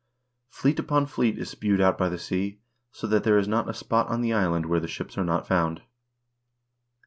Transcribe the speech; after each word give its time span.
Fleet 0.49 0.79
upon 0.79 1.05
fleet 1.05 1.37
is 1.37 1.51
spewed 1.51 1.79
out 1.79 1.95
by 1.95 2.09
the 2.09 2.17
sea, 2.17 2.59
so 2.91 3.05
that 3.05 3.23
there 3.23 3.37
is 3.37 3.47
not 3.47 3.69
a 3.69 3.73
spot 3.75 4.09
in 4.11 4.21
the 4.21 4.33
island 4.33 4.65
where 4.65 4.79
their 4.79 4.89
ships 4.89 5.15
are 5.15 5.23
not 5.23 5.45
found. 5.45 5.83